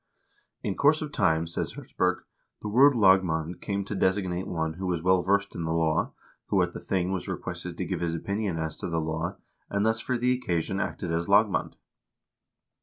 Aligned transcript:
"In 0.63 0.73
course 0.73 1.03
of 1.03 1.11
time," 1.11 1.45
says 1.45 1.73
Hertzberg," 1.73 2.23
the 2.63 2.67
word 2.67 2.95
'lagmand' 2.95 3.61
came 3.61 3.85
to 3.85 3.93
designate 3.93 4.47
one 4.47 4.73
who 4.73 4.87
was 4.87 5.03
well 5.03 5.21
versed 5.21 5.53
in 5.55 5.63
the 5.63 5.71
law, 5.73 6.13
who 6.47 6.59
at 6.63 6.73
the 6.73 6.79
thing 6.79 7.11
was 7.11 7.27
requested 7.27 7.77
to 7.77 7.85
give 7.85 7.99
his 7.99 8.15
opinion 8.15 8.57
as 8.57 8.75
to 8.77 8.87
the 8.89 8.99
law, 8.99 9.37
and 9.69 9.85
thus 9.85 9.99
for 9.99 10.17
the 10.17 10.33
occasion 10.33 10.79
acted 10.79 11.11
as 11.11 11.27
lagmand." 11.27 11.75